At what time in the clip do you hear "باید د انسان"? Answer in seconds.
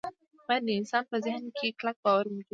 0.47-1.03